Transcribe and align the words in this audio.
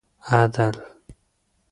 عدل 0.31 0.75